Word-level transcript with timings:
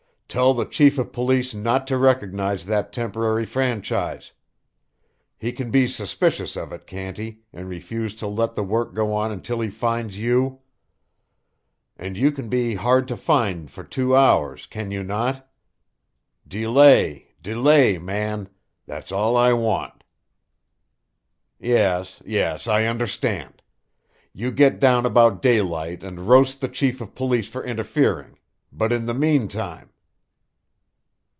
Tell 0.33 0.53
the 0.53 0.63
chief 0.63 0.97
of 0.97 1.11
police 1.11 1.53
not 1.53 1.85
to 1.87 1.97
recognize 1.97 2.63
that 2.63 2.93
temporary 2.93 3.43
franchise. 3.45 4.31
He 5.37 5.51
can 5.51 5.71
be 5.71 5.87
suspicious 5.89 6.55
of 6.55 6.71
it, 6.71 6.87
can't 6.87 7.17
he, 7.17 7.39
and 7.51 7.67
refuse 7.67 8.15
to 8.15 8.27
let 8.27 8.55
the 8.55 8.63
work 8.63 8.93
go 8.93 9.13
on 9.13 9.33
until 9.33 9.59
he 9.59 9.69
finds 9.69 10.17
you? 10.17 10.59
And 11.97 12.15
you 12.15 12.31
can 12.31 12.47
be 12.47 12.75
hard 12.75 13.09
to 13.09 13.17
find 13.17 13.69
for 13.69 13.83
two 13.83 14.15
hours, 14.15 14.67
can 14.67 14.89
you 14.89 15.03
not? 15.03 15.51
Delay, 16.47 17.27
delay, 17.43 17.97
man! 17.97 18.47
That's 18.85 19.11
all 19.11 19.35
I 19.35 19.51
want... 19.51 20.01
Yes, 21.59 22.21
yes, 22.25 22.67
I 22.67 22.85
understand. 22.85 23.61
You 24.31 24.51
get 24.51 24.79
down 24.79 25.05
about 25.05 25.41
daylight 25.41 26.05
and 26.05 26.29
roast 26.29 26.61
the 26.61 26.69
chief 26.69 27.01
of 27.01 27.15
police 27.15 27.49
for 27.49 27.65
interfering, 27.65 28.39
but 28.71 28.93
in 28.93 29.07
the 29.07 29.13
meantime!... 29.13 29.89